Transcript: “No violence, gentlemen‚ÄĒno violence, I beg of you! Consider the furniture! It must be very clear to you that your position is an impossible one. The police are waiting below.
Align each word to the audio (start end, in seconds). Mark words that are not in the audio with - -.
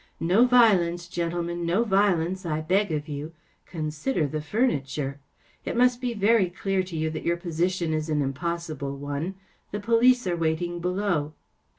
“No 0.19 0.45
violence, 0.47 1.07
gentlemen‚ÄĒno 1.07 1.85
violence, 1.87 2.43
I 2.43 2.61
beg 2.61 2.91
of 2.91 3.07
you! 3.07 3.33
Consider 3.67 4.25
the 4.25 4.41
furniture! 4.41 5.19
It 5.63 5.77
must 5.77 6.01
be 6.01 6.15
very 6.15 6.49
clear 6.49 6.81
to 6.81 6.97
you 6.97 7.11
that 7.11 7.21
your 7.23 7.37
position 7.37 7.93
is 7.93 8.09
an 8.09 8.23
impossible 8.23 8.97
one. 8.97 9.35
The 9.69 9.79
police 9.79 10.25
are 10.25 10.35
waiting 10.35 10.79
below. 10.79 11.35